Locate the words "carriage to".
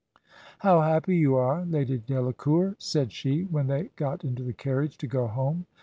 4.51-5.05